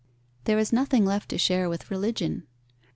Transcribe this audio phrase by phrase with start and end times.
[0.45, 2.47] There is nothing left to share with religion.